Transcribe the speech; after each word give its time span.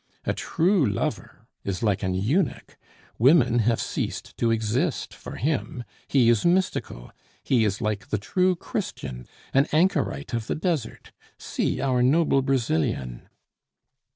A 0.25 0.33
true 0.33 0.83
lover 0.83 1.45
is 1.63 1.83
like 1.83 2.01
an 2.01 2.15
eunuch; 2.15 2.75
women 3.19 3.59
have 3.59 3.79
ceased 3.79 4.35
to 4.37 4.49
exist 4.49 5.13
for 5.13 5.35
him. 5.35 5.83
He 6.07 6.27
is 6.27 6.43
mystical; 6.43 7.11
he 7.43 7.65
is 7.65 7.81
like 7.81 8.07
the 8.07 8.17
true 8.17 8.55
Christian, 8.55 9.27
an 9.53 9.67
anchorite 9.71 10.33
of 10.33 10.47
the 10.47 10.55
desert! 10.55 11.11
See 11.37 11.79
our 11.81 12.01
noble 12.01 12.41
Brazilian." 12.41 13.29